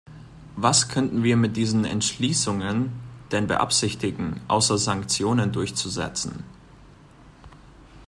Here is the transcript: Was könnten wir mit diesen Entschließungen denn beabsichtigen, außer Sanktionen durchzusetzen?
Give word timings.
Was 0.55 0.89
könnten 0.89 1.21
wir 1.21 1.37
mit 1.37 1.55
diesen 1.55 1.85
Entschließungen 1.85 2.91
denn 3.31 3.45
beabsichtigen, 3.45 4.41
außer 4.47 4.79
Sanktionen 4.79 5.51
durchzusetzen? 5.51 6.43